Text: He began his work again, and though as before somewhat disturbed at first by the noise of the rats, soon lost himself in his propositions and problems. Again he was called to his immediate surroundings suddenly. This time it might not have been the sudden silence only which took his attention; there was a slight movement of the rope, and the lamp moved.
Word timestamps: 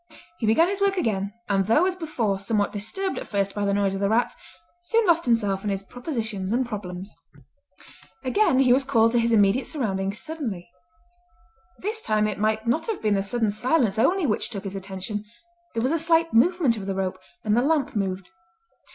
He 0.39 0.47
began 0.47 0.67
his 0.67 0.81
work 0.81 0.97
again, 0.97 1.31
and 1.47 1.65
though 1.67 1.85
as 1.85 1.95
before 1.95 2.39
somewhat 2.39 2.71
disturbed 2.71 3.19
at 3.19 3.27
first 3.27 3.53
by 3.53 3.65
the 3.65 3.73
noise 3.75 3.93
of 3.93 3.99
the 4.01 4.09
rats, 4.09 4.35
soon 4.81 5.05
lost 5.05 5.27
himself 5.27 5.63
in 5.63 5.69
his 5.69 5.83
propositions 5.83 6.51
and 6.51 6.65
problems. 6.65 7.13
Again 8.23 8.57
he 8.57 8.73
was 8.73 8.83
called 8.83 9.11
to 9.11 9.19
his 9.19 9.31
immediate 9.31 9.67
surroundings 9.67 10.17
suddenly. 10.17 10.67
This 11.77 12.01
time 12.01 12.27
it 12.27 12.39
might 12.39 12.65
not 12.65 12.87
have 12.87 12.99
been 12.99 13.13
the 13.13 13.21
sudden 13.21 13.51
silence 13.51 13.99
only 13.99 14.25
which 14.25 14.49
took 14.49 14.63
his 14.63 14.75
attention; 14.75 15.23
there 15.75 15.83
was 15.83 15.91
a 15.91 15.99
slight 15.99 16.33
movement 16.33 16.77
of 16.77 16.87
the 16.87 16.95
rope, 16.95 17.19
and 17.43 17.55
the 17.55 17.61
lamp 17.61 17.95
moved. 17.95 18.27